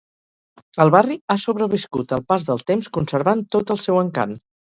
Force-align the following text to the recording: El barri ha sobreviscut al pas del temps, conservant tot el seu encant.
El 0.85 0.91
barri 0.95 1.17
ha 1.33 1.35
sobreviscut 1.41 2.15
al 2.17 2.25
pas 2.33 2.47
del 2.49 2.65
temps, 2.73 2.89
conservant 2.99 3.45
tot 3.59 3.77
el 3.77 3.81
seu 3.87 4.03
encant. 4.07 4.35